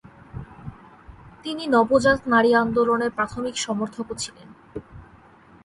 [1.43, 4.47] তিনি নবজাত নারীবাদী আন্দোলনের প্রাথমিক সমর্থকও ছিলেন।